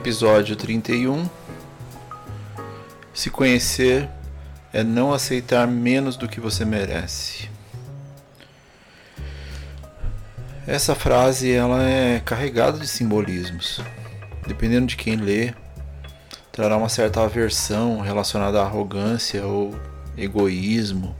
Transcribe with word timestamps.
Episódio 0.00 0.56
31 0.56 1.28
Se 3.12 3.28
conhecer 3.28 4.08
é 4.72 4.82
não 4.82 5.12
aceitar 5.12 5.68
menos 5.68 6.16
do 6.16 6.26
que 6.26 6.40
você 6.40 6.64
merece. 6.64 7.50
Essa 10.66 10.94
frase 10.94 11.52
ela 11.52 11.82
é 11.82 12.18
carregada 12.18 12.78
de 12.78 12.88
simbolismos. 12.88 13.82
Dependendo 14.46 14.86
de 14.86 14.96
quem 14.96 15.16
lê, 15.16 15.52
trará 16.50 16.78
uma 16.78 16.88
certa 16.88 17.22
aversão 17.22 18.00
relacionada 18.00 18.58
à 18.58 18.64
arrogância 18.64 19.44
ou 19.44 19.78
egoísmo. 20.16 21.14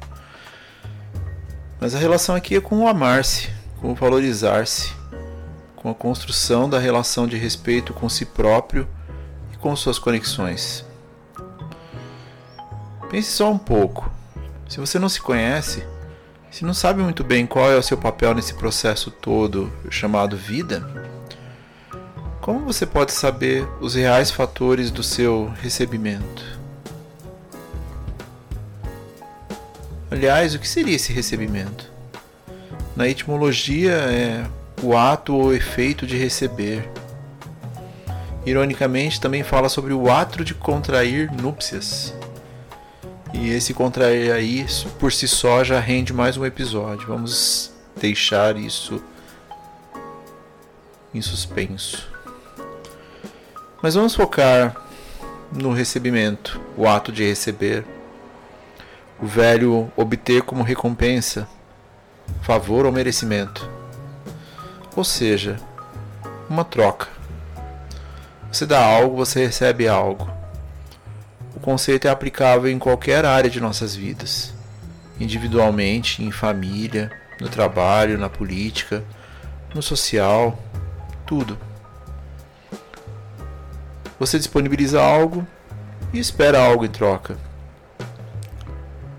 Mas 1.79 1.95
a 1.95 1.99
relação 1.99 2.35
aqui 2.35 2.57
é 2.57 2.61
com 2.63 2.79
o 2.79 2.89
amar-se, 2.89 3.51
com 3.79 3.93
o 3.93 3.95
valorizar-se, 3.95 4.99
com 5.81 5.89
a 5.91 5.95
construção 5.95 6.69
da 6.69 6.79
relação 6.79 7.27
de 7.27 7.39
respeito 7.39 7.95
com 7.95 8.07
si 8.07 8.27
próprio 8.27 8.87
e 9.51 9.57
com 9.57 9.75
suas 9.75 9.99
conexões. 9.99 10.85
Pense 13.11 13.33
só 13.33 13.51
um 13.51 13.57
pouco. 13.57 14.13
Se 14.69 14.79
você 14.79 14.99
não 14.99 15.09
se 15.09 15.23
conhece, 15.23 15.83
se 16.51 16.67
não 16.67 16.75
sabe 16.75 17.03
muito 17.03 17.25
bem 17.25 17.47
qual 17.47 17.73
é 17.73 17.77
o 17.77 17.83
seu 17.83 17.97
papel 17.97 18.35
nesse 18.35 18.53
processo 18.55 19.11
todo 19.11 19.73
chamado 19.91 20.37
vida, 20.37 20.87
como 22.43 22.61
você 22.61 22.85
pode 22.85 23.13
saber 23.13 23.67
os 23.81 23.95
reais 23.95 24.31
fatores 24.31 24.91
do 24.91 25.03
seu 25.03 25.51
recebimento? 25.63 26.61
Aliás, 30.11 30.55
o 30.55 30.59
que 30.59 30.69
seria 30.69 30.97
esse 30.97 31.11
recebimento? 31.11 31.91
Na 32.95 33.09
etimologia 33.09 33.93
é 33.93 34.45
o 34.83 34.97
ato 34.97 35.35
ou 35.35 35.55
efeito 35.55 36.07
de 36.07 36.17
receber. 36.17 36.89
Ironicamente, 38.47 39.21
também 39.21 39.43
fala 39.43 39.69
sobre 39.69 39.93
o 39.93 40.11
ato 40.11 40.45
de 40.45 40.55
contrair 40.55 41.31
núpcias. 41.31 42.15
E 43.33 43.51
esse 43.51 43.75
contrair 43.75 44.33
aí, 44.33 44.67
por 44.99 45.13
si 45.13 45.29
só, 45.29 45.63
já 45.63 45.79
rende 45.79 46.13
mais 46.13 46.37
um 46.37 46.45
episódio. 46.45 47.07
Vamos 47.07 47.73
deixar 48.01 48.57
isso 48.57 49.03
em 51.13 51.21
suspenso. 51.21 52.09
Mas 53.83 53.95
vamos 53.95 54.15
focar 54.15 54.75
no 55.53 55.73
recebimento, 55.73 56.61
o 56.77 56.89
ato 56.89 57.13
de 57.13 57.25
receber. 57.25 57.85
O 59.21 59.27
velho 59.27 59.93
obter 59.97 60.43
como 60.43 60.63
recompensa, 60.63 61.47
favor 62.41 62.87
ou 62.87 62.93
merecimento. 62.93 63.80
Ou 64.97 65.05
seja, 65.05 65.57
uma 66.49 66.65
troca. 66.65 67.09
Você 68.51 68.67
dá 68.67 68.85
algo, 68.85 69.17
você 69.17 69.47
recebe 69.47 69.87
algo. 69.87 70.29
O 71.55 71.61
conceito 71.61 72.09
é 72.09 72.11
aplicável 72.11 72.71
em 72.71 72.79
qualquer 72.79 73.25
área 73.25 73.49
de 73.49 73.61
nossas 73.61 73.95
vidas, 73.95 74.53
individualmente, 75.21 76.23
em 76.25 76.33
família, 76.33 77.11
no 77.41 77.49
trabalho, 77.49 78.19
na 78.19 78.29
política, 78.29 79.05
no 79.75 79.83
social, 79.83 80.59
tudo. 81.25 81.57
Você 84.19 84.37
disponibiliza 84.39 85.01
algo 85.01 85.47
e 86.13 86.19
espera 86.19 86.61
algo 86.61 86.85
em 86.85 86.91
troca. 86.91 87.39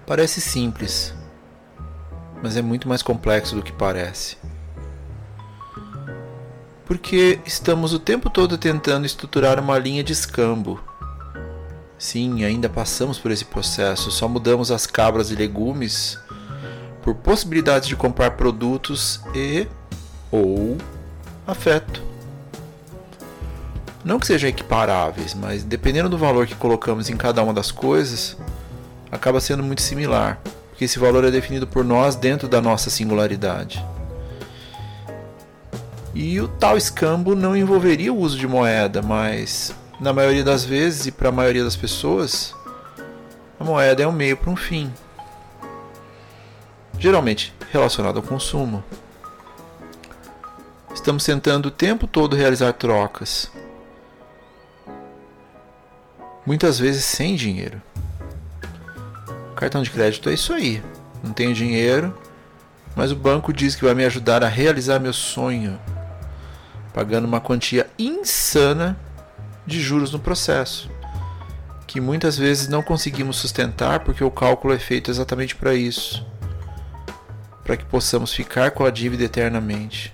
Parece 0.05 0.41
simples, 0.41 1.13
mas 2.43 2.57
é 2.57 2.61
muito 2.61 2.87
mais 2.89 3.01
complexo 3.01 3.55
do 3.55 3.63
que 3.63 3.71
parece. 3.71 4.37
Porque 6.91 7.39
estamos 7.45 7.93
o 7.93 7.99
tempo 7.99 8.29
todo 8.29 8.57
tentando 8.57 9.05
estruturar 9.05 9.57
uma 9.61 9.79
linha 9.79 10.03
de 10.03 10.11
escambo 10.11 10.77
Sim, 11.97 12.43
ainda 12.43 12.67
passamos 12.67 13.17
por 13.17 13.31
esse 13.31 13.45
processo, 13.45 14.11
só 14.11 14.27
mudamos 14.27 14.71
as 14.71 14.85
cabras 14.85 15.31
e 15.31 15.35
legumes 15.35 16.19
por 17.01 17.15
possibilidades 17.15 17.87
de 17.87 17.95
comprar 17.95 18.31
produtos 18.31 19.21
e 19.33 19.67
ou 20.29 20.77
afeto. 21.47 22.03
Não 24.03 24.19
que 24.19 24.27
sejam 24.27 24.49
equiparáveis, 24.49 25.33
mas 25.33 25.63
dependendo 25.63 26.09
do 26.09 26.17
valor 26.17 26.45
que 26.45 26.55
colocamos 26.55 27.09
em 27.09 27.15
cada 27.15 27.41
uma 27.41 27.53
das 27.53 27.71
coisas, 27.71 28.35
acaba 29.09 29.39
sendo 29.39 29.63
muito 29.63 29.81
similar, 29.81 30.41
porque 30.69 30.83
esse 30.83 30.99
valor 30.99 31.23
é 31.23 31.31
definido 31.31 31.65
por 31.65 31.85
nós 31.85 32.17
dentro 32.17 32.49
da 32.49 32.59
nossa 32.59 32.89
singularidade. 32.89 33.81
E 36.13 36.41
o 36.41 36.47
tal 36.47 36.77
escambo 36.77 37.35
não 37.35 37.55
envolveria 37.55 38.11
o 38.11 38.17
uso 38.17 38.37
de 38.37 38.47
moeda, 38.47 39.01
mas 39.01 39.73
na 39.99 40.11
maioria 40.11 40.43
das 40.43 40.65
vezes 40.65 41.05
e 41.07 41.11
para 41.11 41.29
a 41.29 41.31
maioria 41.31 41.63
das 41.63 41.75
pessoas, 41.75 42.53
a 43.59 43.63
moeda 43.63 44.03
é 44.03 44.07
um 44.07 44.11
meio 44.11 44.35
para 44.35 44.49
um 44.49 44.55
fim, 44.55 44.91
geralmente 46.99 47.53
relacionado 47.71 48.17
ao 48.17 48.23
consumo. 48.23 48.83
Estamos 50.93 51.23
tentando 51.23 51.67
o 51.67 51.71
tempo 51.71 52.07
todo 52.07 52.35
realizar 52.35 52.73
trocas, 52.73 53.49
muitas 56.45 56.77
vezes 56.77 57.05
sem 57.05 57.35
dinheiro. 57.35 57.81
Cartão 59.55 59.83
de 59.83 59.91
crédito 59.91 60.27
é 60.27 60.33
isso 60.33 60.53
aí. 60.53 60.83
Não 61.23 61.31
tenho 61.31 61.53
dinheiro, 61.53 62.17
mas 62.95 63.11
o 63.11 63.15
banco 63.15 63.53
diz 63.53 63.75
que 63.75 63.85
vai 63.85 63.93
me 63.93 64.03
ajudar 64.03 64.43
a 64.43 64.47
realizar 64.47 64.99
meu 64.99 65.13
sonho, 65.13 65.79
pagando 66.93 67.25
uma 67.25 67.39
quantia 67.39 67.89
insana 67.97 68.97
de 69.65 69.79
juros 69.79 70.11
no 70.11 70.19
processo, 70.19 70.89
que 71.87 72.01
muitas 72.01 72.37
vezes 72.37 72.67
não 72.67 72.81
conseguimos 72.81 73.37
sustentar 73.37 74.01
porque 74.01 74.23
o 74.23 74.31
cálculo 74.31 74.73
é 74.73 74.79
feito 74.79 75.09
exatamente 75.11 75.55
para 75.55 75.73
isso 75.73 76.25
para 77.63 77.77
que 77.77 77.85
possamos 77.85 78.33
ficar 78.33 78.71
com 78.71 78.85
a 78.85 78.91
dívida 78.91 79.23
eternamente. 79.23 80.13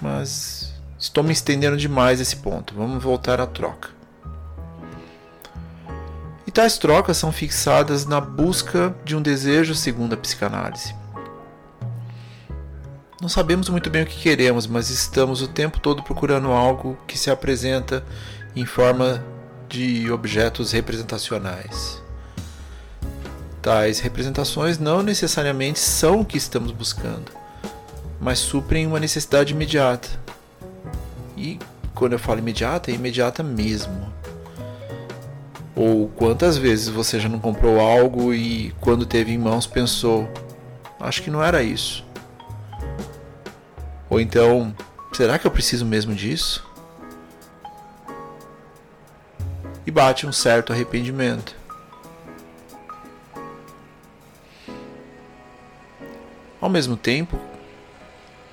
Mas 0.00 0.74
estou 0.98 1.22
me 1.22 1.32
estendendo 1.32 1.76
demais 1.76 2.20
esse 2.20 2.36
ponto. 2.36 2.74
Vamos 2.74 3.02
voltar 3.02 3.40
à 3.40 3.46
troca. 3.46 3.90
E 6.46 6.50
tais 6.50 6.78
trocas 6.78 7.16
são 7.16 7.30
fixadas 7.30 8.06
na 8.06 8.20
busca 8.20 8.94
de 9.04 9.14
um 9.14 9.22
desejo 9.22 9.74
segundo 9.74 10.14
a 10.14 10.16
psicanálise. 10.16 10.94
Não 13.20 13.28
sabemos 13.28 13.68
muito 13.68 13.90
bem 13.90 14.02
o 14.02 14.06
que 14.06 14.18
queremos, 14.18 14.66
mas 14.66 14.88
estamos 14.88 15.42
o 15.42 15.48
tempo 15.48 15.78
todo 15.78 16.02
procurando 16.02 16.48
algo 16.52 16.96
que 17.06 17.18
se 17.18 17.30
apresenta 17.30 18.02
em 18.56 18.64
forma 18.64 19.22
de 19.68 20.10
objetos 20.10 20.72
representacionais. 20.72 22.02
Tais 23.60 24.00
representações 24.00 24.78
não 24.78 25.02
necessariamente 25.02 25.78
são 25.78 26.22
o 26.22 26.24
que 26.24 26.38
estamos 26.38 26.72
buscando, 26.72 27.30
mas 28.18 28.38
suprem 28.38 28.86
uma 28.86 28.98
necessidade 28.98 29.52
imediata. 29.52 30.08
E 31.36 31.58
quando 31.94 32.14
eu 32.14 32.18
falo 32.18 32.38
imediata, 32.38 32.90
é 32.90 32.94
imediata 32.94 33.42
mesmo. 33.42 34.10
Ou 35.76 36.08
quantas 36.08 36.56
vezes 36.56 36.88
você 36.88 37.20
já 37.20 37.28
não 37.28 37.38
comprou 37.38 37.78
algo 37.80 38.32
e 38.32 38.74
quando 38.80 39.04
teve 39.04 39.30
em 39.30 39.38
mãos 39.38 39.66
pensou: 39.66 40.26
acho 40.98 41.22
que 41.22 41.30
não 41.30 41.44
era 41.44 41.62
isso. 41.62 42.08
Ou 44.10 44.20
então, 44.20 44.74
será 45.12 45.38
que 45.38 45.46
eu 45.46 45.50
preciso 45.52 45.86
mesmo 45.86 46.12
disso? 46.12 46.68
E 49.86 49.90
bate 49.90 50.26
um 50.26 50.32
certo 50.32 50.72
arrependimento. 50.72 51.54
Ao 56.60 56.68
mesmo 56.68 56.96
tempo, 56.96 57.40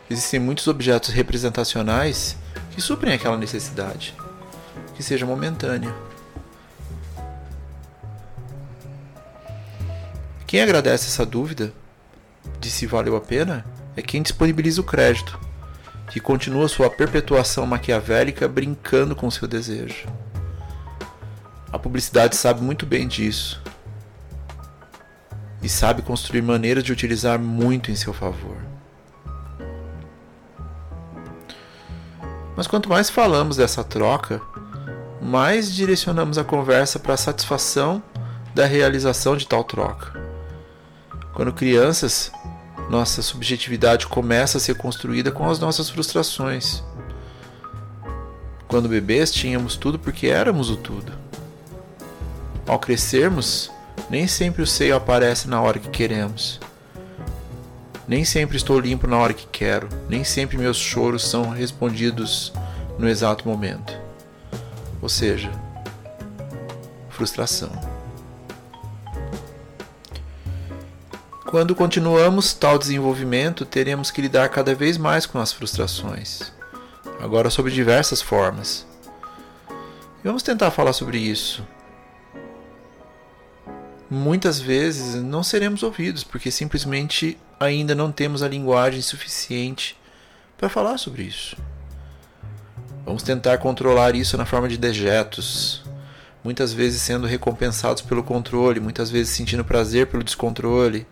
existem 0.09 0.39
muitos 0.39 0.67
objetos 0.67 1.09
representacionais 1.09 2.37
que 2.71 2.79
suprem 2.79 3.15
aquela 3.15 3.35
necessidade, 3.35 4.15
que 4.93 5.01
seja 5.01 5.25
momentânea. 5.25 5.93
Quem 10.45 10.61
agradece 10.61 11.07
essa 11.07 11.25
dúvida 11.25 11.73
de 12.59 12.69
se 12.69 12.85
valeu 12.85 13.15
a 13.15 13.21
pena 13.21 13.65
é 13.95 14.01
quem 14.01 14.21
disponibiliza 14.21 14.79
o 14.79 14.83
crédito 14.83 15.46
que 16.09 16.19
continua 16.19 16.67
sua 16.67 16.89
perpetuação 16.89 17.65
maquiavélica 17.65 18.47
brincando 18.47 19.15
com 19.15 19.29
seu 19.29 19.47
desejo. 19.47 20.07
A 21.71 21.77
publicidade 21.77 22.35
sabe 22.35 22.61
muito 22.61 22.85
bem 22.85 23.07
disso 23.07 23.61
e 25.61 25.67
sabe 25.67 26.01
construir 26.01 26.41
maneiras 26.41 26.83
de 26.83 26.91
utilizar 26.91 27.37
muito 27.37 27.91
em 27.91 27.95
seu 27.95 28.13
favor. 28.13 28.57
Mas 32.55 32.67
quanto 32.67 32.89
mais 32.89 33.09
falamos 33.09 33.57
dessa 33.57 33.83
troca, 33.83 34.41
mais 35.21 35.73
direcionamos 35.73 36.37
a 36.37 36.43
conversa 36.43 36.97
para 36.97 37.13
a 37.13 37.17
satisfação 37.17 38.01
da 38.55 38.65
realização 38.65 39.37
de 39.37 39.47
tal 39.47 39.63
troca. 39.63 40.19
Quando 41.33 41.53
crianças, 41.53 42.31
nossa 42.89 43.21
subjetividade 43.21 44.07
começa 44.07 44.57
a 44.57 44.61
ser 44.61 44.75
construída 44.75 45.31
com 45.31 45.49
as 45.49 45.59
nossas 45.59 45.89
frustrações. 45.89 46.83
Quando 48.67 48.89
bebês, 48.89 49.31
tínhamos 49.31 49.75
tudo 49.75 49.97
porque 49.99 50.27
éramos 50.27 50.69
o 50.69 50.77
tudo. 50.77 51.11
Ao 52.65 52.79
crescermos, 52.79 53.71
nem 54.09 54.27
sempre 54.27 54.61
o 54.61 54.67
seio 54.67 54.95
aparece 54.95 55.47
na 55.47 55.61
hora 55.61 55.79
que 55.79 55.89
queremos. 55.89 56.59
Nem 58.07 58.23
sempre 58.23 58.55
estou 58.55 58.79
limpo 58.79 59.05
na 59.05 59.17
hora 59.17 59.33
que 59.33 59.47
quero, 59.47 59.89
nem 60.07 60.23
sempre 60.23 60.57
meus 60.57 60.77
choros 60.77 61.27
são 61.29 61.49
respondidos 61.49 62.53
no 62.97 63.07
exato 63.07 63.47
momento. 63.47 63.93
Ou 65.01 65.09
seja, 65.09 65.51
frustração. 67.09 67.86
Quando 71.47 71.73
continuamos 71.73 72.53
tal 72.53 72.77
desenvolvimento, 72.77 73.65
teremos 73.65 74.11
que 74.11 74.21
lidar 74.21 74.49
cada 74.49 74.75
vez 74.75 74.97
mais 74.97 75.25
com 75.25 75.39
as 75.39 75.51
frustrações, 75.51 76.51
agora 77.19 77.49
sob 77.49 77.71
diversas 77.71 78.21
formas. 78.21 78.85
E 79.69 80.27
vamos 80.27 80.43
tentar 80.43 80.71
falar 80.71 80.93
sobre 80.93 81.17
isso 81.17 81.63
muitas 84.09 84.59
vezes 84.59 85.15
não 85.15 85.43
seremos 85.43 85.83
ouvidos 85.83 86.23
porque 86.23 86.49
simplesmente 86.49 87.37
ainda 87.59 87.93
não 87.93 88.11
temos 88.11 88.41
a 88.41 88.47
linguagem 88.47 89.01
suficiente 89.01 89.97
para 90.57 90.69
falar 90.69 90.97
sobre 90.97 91.23
isso. 91.23 91.57
Vamos 93.05 93.23
tentar 93.23 93.57
controlar 93.57 94.15
isso 94.15 94.37
na 94.37 94.45
forma 94.45 94.67
de 94.67 94.77
dejetos, 94.77 95.83
muitas 96.43 96.73
vezes 96.73 97.01
sendo 97.01 97.27
recompensados 97.27 98.01
pelo 98.01 98.23
controle, 98.23 98.79
muitas 98.79 99.09
vezes 99.09 99.33
sentindo 99.35 99.63
prazer 99.63 100.07
pelo 100.07 100.23
descontrole. 100.23 101.05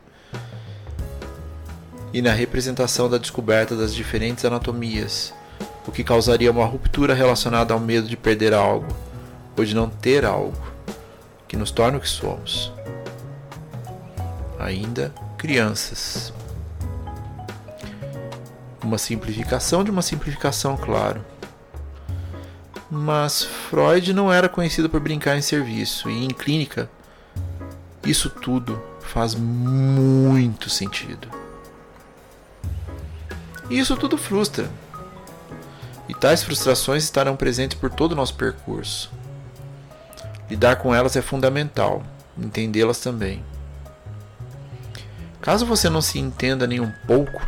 E 2.16 2.22
na 2.22 2.32
representação 2.32 3.10
da 3.10 3.18
descoberta 3.18 3.76
das 3.76 3.94
diferentes 3.94 4.46
anatomias, 4.46 5.34
o 5.86 5.92
que 5.92 6.02
causaria 6.02 6.50
uma 6.50 6.64
ruptura 6.64 7.14
relacionada 7.14 7.74
ao 7.74 7.80
medo 7.82 8.08
de 8.08 8.16
perder 8.16 8.54
algo 8.54 8.88
ou 9.58 9.66
de 9.66 9.76
não 9.76 9.90
ter 9.90 10.24
algo 10.24 10.56
que 11.46 11.58
nos 11.58 11.72
torna 11.72 11.98
o 11.98 12.00
que 12.00 12.08
somos 12.08 12.72
ainda 14.58 15.14
crianças. 15.38 16.32
Uma 18.82 18.98
simplificação 18.98 19.84
de 19.84 19.92
uma 19.92 20.02
simplificação, 20.02 20.78
claro. 20.78 21.22
Mas 22.90 23.44
Freud 23.44 24.14
não 24.14 24.32
era 24.32 24.48
conhecido 24.48 24.90
por 24.90 25.02
brincar 25.02 25.38
em 25.38 25.42
serviço, 25.42 26.10
e 26.10 26.24
em 26.24 26.30
clínica, 26.30 26.90
isso 28.06 28.30
tudo 28.30 28.82
faz 29.02 29.36
muito 29.36 30.70
sentido. 30.70 31.45
E 33.70 33.80
isso 33.80 33.96
tudo 33.96 34.18
frustra. 34.18 34.70
E 36.08 36.14
tais 36.14 36.44
frustrações 36.44 37.04
estarão 37.04 37.36
presentes 37.36 37.78
por 37.78 37.90
todo 37.90 38.12
o 38.12 38.16
nosso 38.16 38.36
percurso. 38.36 39.12
Lidar 40.50 40.76
com 40.76 40.94
elas 40.94 41.16
é 41.16 41.22
fundamental, 41.22 42.04
entendê-las 42.38 43.00
também. 43.00 43.44
Caso 45.42 45.66
você 45.66 45.90
não 45.90 46.02
se 46.02 46.20
entenda 46.20 46.68
nem 46.68 46.80
um 46.80 46.92
pouco, 47.08 47.42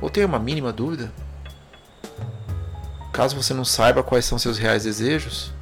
ou 0.00 0.08
tenha 0.08 0.26
uma 0.26 0.38
mínima 0.38 0.72
dúvida, 0.72 1.12
caso 3.12 3.36
você 3.36 3.54
não 3.54 3.64
saiba 3.64 4.02
quais 4.02 4.24
são 4.24 4.38
seus 4.38 4.58
reais 4.58 4.84
desejos, 4.84 5.52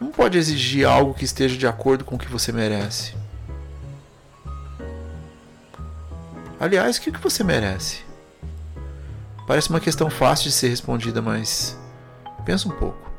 não 0.00 0.10
pode 0.10 0.38
exigir 0.38 0.86
algo 0.86 1.14
que 1.14 1.24
esteja 1.24 1.56
de 1.56 1.66
acordo 1.66 2.04
com 2.04 2.16
o 2.16 2.18
que 2.18 2.28
você 2.28 2.52
merece. 2.52 3.19
Aliás, 6.60 6.98
o 6.98 7.00
que 7.00 7.10
você 7.12 7.42
merece? 7.42 8.02
Parece 9.46 9.70
uma 9.70 9.80
questão 9.80 10.10
fácil 10.10 10.44
de 10.44 10.52
ser 10.52 10.68
respondida, 10.68 11.22
mas 11.22 11.76
pensa 12.44 12.68
um 12.68 12.72
pouco. 12.72 13.10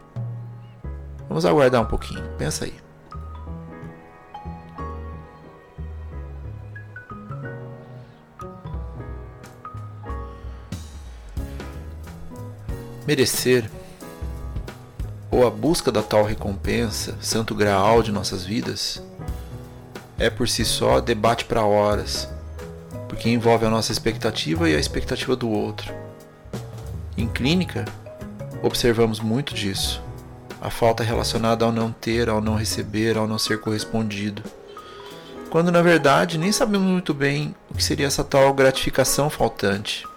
Vamos 1.28 1.44
aguardar 1.44 1.82
um 1.82 1.88
pouquinho. 1.88 2.24
Pensa 2.38 2.66
aí. 2.66 2.80
merecer 13.12 13.70
ou 15.30 15.46
a 15.46 15.50
busca 15.50 15.92
da 15.92 16.02
tal 16.02 16.24
recompensa, 16.24 17.18
santo 17.20 17.54
graal 17.54 18.02
de 18.02 18.12
nossas 18.12 18.46
vidas, 18.46 19.04
é 20.18 20.30
por 20.30 20.48
si 20.48 20.64
só 20.64 21.02
debate 21.02 21.44
para 21.44 21.66
horas, 21.66 22.30
porque 23.12 23.30
envolve 23.30 23.66
a 23.66 23.70
nossa 23.70 23.92
expectativa 23.92 24.70
e 24.70 24.74
a 24.74 24.80
expectativa 24.80 25.36
do 25.36 25.50
outro. 25.50 25.94
Em 27.18 27.28
clínica, 27.28 27.84
observamos 28.64 29.20
muito 29.20 29.54
disso. 29.54 30.02
A 30.62 30.70
falta 30.70 31.04
relacionada 31.04 31.66
ao 31.66 31.74
não 31.74 31.92
ter, 31.92 32.30
ao 32.30 32.40
não 32.40 32.56
receber, 32.56 33.18
ao 33.18 33.28
não 33.28 33.38
ser 33.38 33.60
correspondido. 33.60 34.42
Quando 35.50 35.74
na 35.74 35.82
verdade 35.82 36.38
nem 36.38 36.54
sabemos 36.54 36.88
muito 36.88 37.14
bem 37.14 37.54
o 37.70 37.74
que 37.74 37.84
seria 37.84 38.08
essa 38.08 38.24
tal 38.24 38.54
gratificação 38.54 39.30
faltante. 39.30 40.08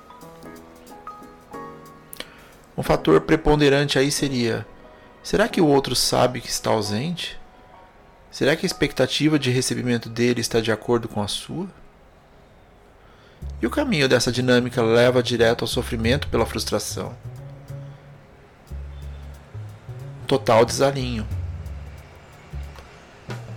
Um 2.78 2.82
fator 2.84 3.20
preponderante 3.22 3.98
aí 3.98 4.12
seria: 4.12 4.64
será 5.20 5.48
que 5.48 5.60
o 5.60 5.66
outro 5.66 5.96
sabe 5.96 6.40
que 6.40 6.48
está 6.48 6.70
ausente? 6.70 7.36
Será 8.30 8.54
que 8.54 8.64
a 8.64 8.68
expectativa 8.68 9.36
de 9.36 9.50
recebimento 9.50 10.08
dele 10.08 10.40
está 10.40 10.60
de 10.60 10.70
acordo 10.70 11.08
com 11.08 11.20
a 11.20 11.26
sua? 11.26 11.66
E 13.64 13.66
o 13.66 13.70
caminho 13.70 14.06
dessa 14.06 14.30
dinâmica 14.30 14.82
leva 14.82 15.22
direto 15.22 15.62
ao 15.62 15.66
sofrimento 15.66 16.28
pela 16.28 16.44
frustração. 16.44 17.14
Total 20.26 20.66
desalinho. 20.66 21.26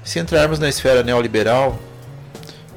Se 0.06 0.18
entrarmos 0.18 0.60
na 0.60 0.70
esfera 0.70 1.04
neoliberal, 1.04 1.78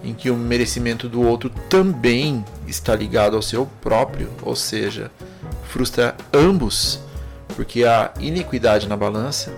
em 0.03 0.13
que 0.13 0.29
o 0.29 0.37
merecimento 0.37 1.09
do 1.09 1.23
outro 1.23 1.49
também 1.49 2.45
está 2.67 2.97
ligado 2.97 3.37
ao 3.37 3.43
seu 3.43 3.65
próprio, 3.65 4.33
ou 4.43 4.57
seja, 4.57 5.09
frustra 5.69 6.17
ambos, 6.35 6.99
porque 7.55 7.85
há 7.85 8.13
iniquidade 8.19 8.89
na 8.89 8.97
balança. 8.97 9.53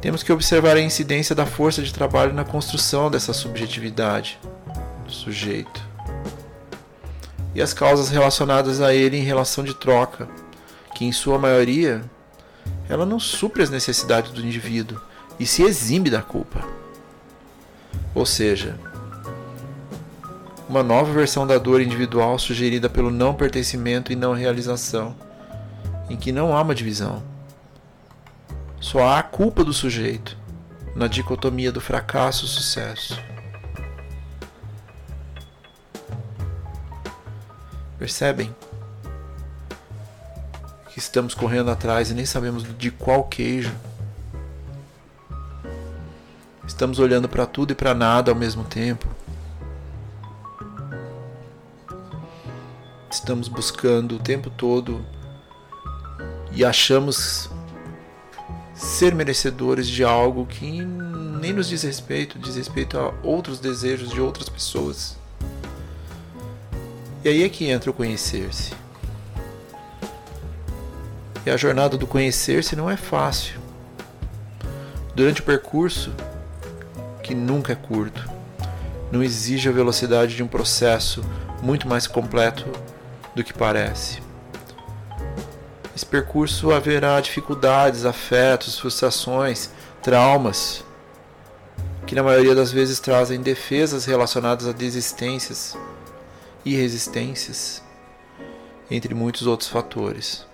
Temos 0.00 0.22
que 0.22 0.32
observar 0.32 0.76
a 0.76 0.80
incidência 0.80 1.34
da 1.34 1.44
força 1.44 1.82
de 1.82 1.92
trabalho 1.92 2.32
na 2.32 2.44
construção 2.44 3.10
dessa 3.10 3.32
subjetividade 3.32 4.38
do 5.04 5.10
sujeito 5.10 5.87
e 7.58 7.60
as 7.60 7.74
causas 7.74 8.08
relacionadas 8.08 8.80
a 8.80 8.94
ele 8.94 9.16
em 9.16 9.24
relação 9.24 9.64
de 9.64 9.74
troca, 9.74 10.28
que 10.94 11.04
em 11.04 11.10
sua 11.10 11.40
maioria 11.40 12.04
ela 12.88 13.04
não 13.04 13.18
supre 13.18 13.64
as 13.64 13.68
necessidades 13.68 14.30
do 14.30 14.40
indivíduo 14.40 15.00
e 15.40 15.44
se 15.44 15.64
exime 15.64 16.08
da 16.08 16.22
culpa. 16.22 16.62
Ou 18.14 18.24
seja, 18.24 18.78
uma 20.68 20.84
nova 20.84 21.12
versão 21.12 21.48
da 21.48 21.58
dor 21.58 21.80
individual 21.80 22.38
sugerida 22.38 22.88
pelo 22.88 23.10
não 23.10 23.34
pertencimento 23.34 24.12
e 24.12 24.16
não 24.16 24.34
realização, 24.34 25.16
em 26.08 26.16
que 26.16 26.30
não 26.30 26.56
há 26.56 26.62
uma 26.62 26.76
divisão. 26.76 27.24
Só 28.80 29.00
há 29.00 29.18
a 29.18 29.22
culpa 29.24 29.64
do 29.64 29.72
sujeito, 29.72 30.36
na 30.94 31.08
dicotomia 31.08 31.72
do 31.72 31.80
fracasso 31.80 32.44
e 32.44 32.48
sucesso. 32.48 33.20
Percebem? 37.98 38.54
Que 40.90 40.98
estamos 40.98 41.34
correndo 41.34 41.70
atrás 41.70 42.10
e 42.10 42.14
nem 42.14 42.24
sabemos 42.24 42.64
de 42.76 42.90
qual 42.90 43.24
queijo. 43.24 43.74
Estamos 46.66 46.98
olhando 46.98 47.28
para 47.28 47.46
tudo 47.46 47.72
e 47.72 47.74
para 47.74 47.94
nada 47.94 48.30
ao 48.30 48.36
mesmo 48.36 48.64
tempo. 48.64 49.06
estamos 53.28 53.48
buscando 53.48 54.16
o 54.16 54.18
tempo 54.18 54.48
todo 54.48 55.04
e 56.50 56.64
achamos 56.64 57.50
ser 58.74 59.14
merecedores 59.14 59.86
de 59.86 60.02
algo 60.02 60.46
que 60.46 60.80
nem 60.80 61.52
nos 61.52 61.68
diz 61.68 61.82
respeito, 61.82 62.38
diz 62.38 62.56
respeito 62.56 62.98
a 62.98 63.12
outros 63.22 63.60
desejos 63.60 64.08
de 64.08 64.18
outras 64.18 64.48
pessoas. 64.48 65.17
E 67.28 67.30
aí 67.30 67.42
é 67.42 67.48
que 67.50 67.68
entra 67.68 67.90
o 67.90 67.92
conhecer-se. 67.92 68.72
E 71.44 71.50
a 71.50 71.58
jornada 71.58 71.98
do 71.98 72.06
conhecer-se 72.06 72.74
não 72.74 72.90
é 72.90 72.96
fácil. 72.96 73.60
Durante 75.14 75.42
o 75.42 75.44
percurso, 75.44 76.10
que 77.22 77.34
nunca 77.34 77.74
é 77.74 77.76
curto, 77.76 78.26
não 79.12 79.22
exige 79.22 79.68
a 79.68 79.72
velocidade 79.72 80.36
de 80.36 80.42
um 80.42 80.48
processo 80.48 81.22
muito 81.62 81.86
mais 81.86 82.06
completo 82.06 82.64
do 83.34 83.44
que 83.44 83.52
parece. 83.52 84.22
Esse 85.94 86.06
percurso 86.06 86.72
haverá 86.72 87.20
dificuldades, 87.20 88.06
afetos, 88.06 88.78
frustrações, 88.78 89.68
traumas, 90.02 90.82
que 92.06 92.14
na 92.14 92.22
maioria 92.22 92.54
das 92.54 92.72
vezes 92.72 92.98
trazem 92.98 93.42
defesas 93.42 94.06
relacionadas 94.06 94.66
a 94.66 94.72
desistências 94.72 95.76
e 96.68 96.76
resistências, 96.76 97.82
entre 98.90 99.14
muitos 99.14 99.46
outros 99.46 99.70
fatores. 99.70 100.46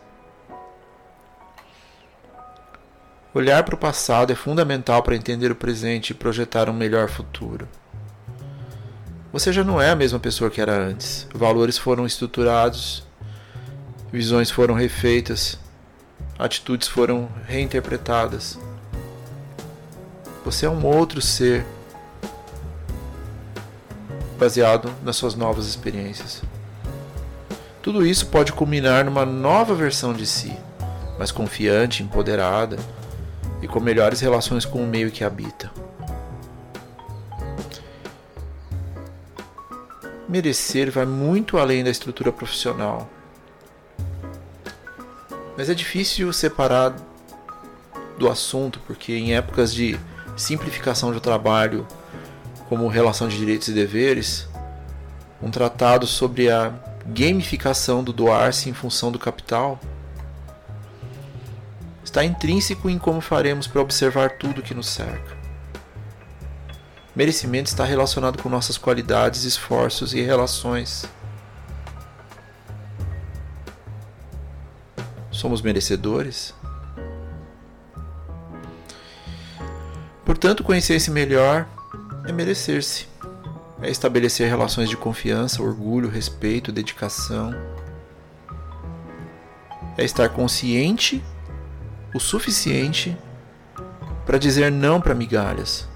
Olhar 3.34 3.64
para 3.64 3.74
o 3.74 3.78
passado 3.78 4.32
é 4.32 4.36
fundamental 4.36 5.02
para 5.02 5.16
entender 5.16 5.50
o 5.50 5.56
presente 5.56 6.10
e 6.10 6.14
projetar 6.14 6.70
um 6.70 6.72
melhor 6.72 7.08
futuro. 7.08 7.68
Você 9.32 9.52
já 9.52 9.64
não 9.64 9.82
é 9.82 9.90
a 9.90 9.96
mesma 9.96 10.20
pessoa 10.20 10.48
que 10.48 10.60
era 10.60 10.72
antes. 10.72 11.26
Valores 11.34 11.76
foram 11.76 12.06
estruturados, 12.06 13.04
visões 14.12 14.52
foram 14.52 14.74
refeitas, 14.74 15.58
atitudes 16.38 16.86
foram 16.86 17.28
reinterpretadas. 17.44 18.56
Você 20.44 20.64
é 20.66 20.70
um 20.70 20.86
outro 20.86 21.20
ser 21.20 21.66
baseado 24.44 24.92
nas 25.02 25.16
suas 25.16 25.34
novas 25.34 25.66
experiências. 25.66 26.42
Tudo 27.82 28.04
isso 28.04 28.26
pode 28.26 28.52
culminar 28.52 29.02
numa 29.02 29.24
nova 29.24 29.74
versão 29.74 30.12
de 30.12 30.26
si, 30.26 30.54
mais 31.18 31.32
confiante, 31.32 32.02
empoderada 32.02 32.76
e 33.62 33.66
com 33.66 33.80
melhores 33.80 34.20
relações 34.20 34.66
com 34.66 34.84
o 34.84 34.86
meio 34.86 35.10
que 35.10 35.24
habita. 35.24 35.72
Merecer 40.28 40.90
vai 40.90 41.06
muito 41.06 41.56
além 41.56 41.82
da 41.82 41.90
estrutura 41.90 42.30
profissional. 42.30 43.08
Mas 45.56 45.70
é 45.70 45.74
difícil 45.74 46.30
separar 46.34 46.94
do 48.18 48.28
assunto, 48.28 48.78
porque 48.86 49.14
em 49.14 49.34
épocas 49.34 49.72
de 49.72 49.98
simplificação 50.36 51.12
do 51.12 51.20
trabalho, 51.20 51.86
como 52.68 52.88
relação 52.88 53.28
de 53.28 53.36
direitos 53.36 53.68
e 53.68 53.72
deveres, 53.72 54.48
um 55.42 55.50
tratado 55.50 56.06
sobre 56.06 56.50
a 56.50 56.72
gamificação 57.06 58.02
do 58.02 58.12
doar-se 58.12 58.70
em 58.70 58.72
função 58.72 59.12
do 59.12 59.18
capital 59.18 59.78
está 62.02 62.24
intrínseco 62.24 62.88
em 62.88 62.98
como 62.98 63.20
faremos 63.20 63.66
para 63.66 63.82
observar 63.82 64.38
tudo 64.38 64.62
que 64.62 64.72
nos 64.72 64.88
cerca. 64.88 65.36
Merecimento 67.14 67.68
está 67.68 67.84
relacionado 67.84 68.42
com 68.42 68.48
nossas 68.48 68.78
qualidades, 68.78 69.44
esforços 69.44 70.14
e 70.14 70.20
relações. 70.20 71.04
Somos 75.30 75.60
merecedores? 75.60 76.54
Portanto, 80.24 80.64
conhecer-se 80.64 81.10
melhor 81.10 81.66
é 82.26 82.32
merecer-se. 82.32 83.06
É 83.82 83.90
estabelecer 83.90 84.48
relações 84.48 84.88
de 84.88 84.96
confiança, 84.96 85.62
orgulho, 85.62 86.08
respeito, 86.08 86.72
dedicação. 86.72 87.54
É 89.96 90.04
estar 90.04 90.28
consciente 90.30 91.22
o 92.14 92.20
suficiente 92.20 93.16
para 94.24 94.38
dizer 94.38 94.70
não 94.72 95.00
para 95.00 95.14
migalhas, 95.14 95.86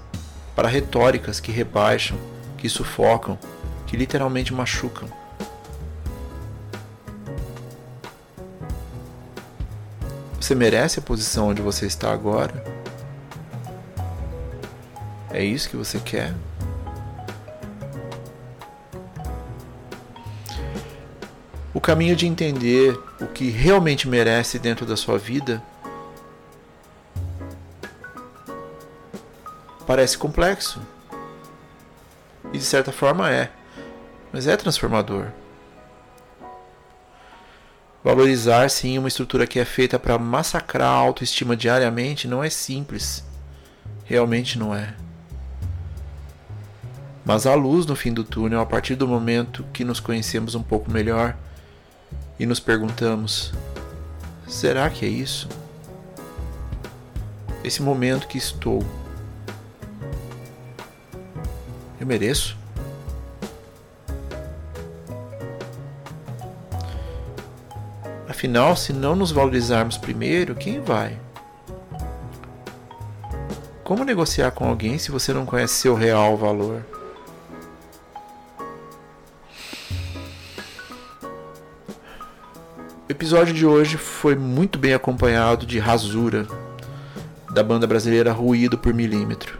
para 0.55 0.67
retóricas 0.67 1.39
que 1.39 1.51
rebaixam, 1.51 2.17
que 2.57 2.69
sufocam, 2.69 3.39
que 3.87 3.97
literalmente 3.97 4.53
machucam. 4.53 5.09
Você 10.39 10.53
merece 10.53 10.99
a 10.99 11.01
posição 11.01 11.49
onde 11.49 11.61
você 11.61 11.85
está 11.85 12.11
agora? 12.11 12.78
É 15.31 15.43
isso 15.43 15.69
que 15.69 15.77
você 15.77 15.99
quer? 15.99 16.33
O 21.73 21.79
caminho 21.79 22.15
de 22.15 22.25
entender 22.25 22.99
o 23.21 23.27
que 23.27 23.49
realmente 23.49 24.07
merece 24.07 24.57
dentro 24.59 24.85
da 24.85 24.97
sua 24.97 25.17
vida 25.17 25.61
Parece 29.89 30.19
complexo. 30.19 30.79
E 32.53 32.59
de 32.59 32.63
certa 32.63 32.91
forma 32.91 33.31
é. 33.31 33.49
Mas 34.31 34.45
é 34.45 34.55
transformador. 34.55 35.29
Valorizar 38.03 38.69
sim 38.69 38.99
uma 38.99 39.07
estrutura 39.07 39.47
que 39.47 39.59
é 39.59 39.65
feita 39.65 39.97
para 39.97 40.19
massacrar 40.19 40.89
a 40.89 40.93
autoestima 40.93 41.57
diariamente 41.57 42.27
não 42.27 42.43
é 42.43 42.51
simples. 42.51 43.23
Realmente 44.05 44.59
não 44.59 44.75
é. 44.75 44.93
Mas 47.29 47.45
há 47.45 47.53
luz 47.53 47.85
no 47.85 47.95
fim 47.95 48.11
do 48.11 48.23
túnel 48.23 48.59
a 48.59 48.65
partir 48.65 48.95
do 48.95 49.07
momento 49.07 49.63
que 49.71 49.85
nos 49.85 49.99
conhecemos 49.99 50.55
um 50.55 50.63
pouco 50.63 50.89
melhor 50.89 51.37
e 52.39 52.45
nos 52.47 52.59
perguntamos: 52.59 53.53
será 54.47 54.89
que 54.89 55.05
é 55.05 55.07
isso? 55.07 55.47
Esse 57.63 57.83
momento 57.83 58.27
que 58.27 58.39
estou 58.39 58.83
eu 62.01 62.07
mereço. 62.07 62.57
Afinal, 68.27 68.75
se 68.75 68.91
não 68.91 69.15
nos 69.15 69.31
valorizarmos 69.31 69.99
primeiro, 69.99 70.55
quem 70.55 70.81
vai? 70.81 71.15
Como 73.83 74.03
negociar 74.03 74.49
com 74.49 74.67
alguém 74.67 74.97
se 74.97 75.11
você 75.11 75.31
não 75.31 75.45
conhece 75.45 75.75
seu 75.75 75.93
real 75.93 76.35
valor? 76.35 76.83
Episódio 83.29 83.53
de 83.53 83.63
hoje 83.63 83.95
foi 83.95 84.33
muito 84.33 84.79
bem 84.79 84.95
acompanhado 84.95 85.63
de 85.63 85.77
Rasura, 85.77 86.47
da 87.53 87.61
banda 87.61 87.85
brasileira 87.85 88.33
Ruído 88.33 88.75
por 88.75 88.91
Milímetro. 88.91 89.59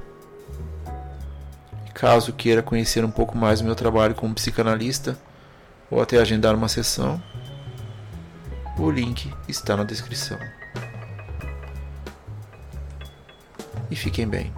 Caso 1.93 2.33
queira 2.33 2.63
conhecer 2.63 3.05
um 3.05 3.11
pouco 3.11 3.37
mais 3.37 3.59
do 3.59 3.65
meu 3.65 3.75
trabalho 3.75 4.15
como 4.15 4.33
psicanalista 4.33 5.19
ou 5.87 6.01
até 6.01 6.17
agendar 6.17 6.55
uma 6.55 6.67
sessão, 6.67 7.21
o 8.75 8.89
link 8.89 9.31
está 9.47 9.77
na 9.77 9.83
descrição. 9.83 10.39
E 13.91 13.95
fiquem 13.95 14.27
bem. 14.27 14.51